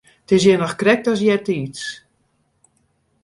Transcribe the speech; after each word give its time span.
It 0.25 0.31
is 0.35 0.43
hjir 0.43 0.59
noch 0.61 0.77
krekt 0.81 1.09
as 1.11 1.21
eartiids. 1.27 1.81